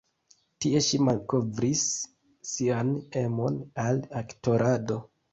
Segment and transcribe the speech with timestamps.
[0.63, 1.83] Tie ŝi malkovris
[2.51, 2.89] sian
[3.21, 4.99] emon al aktorado.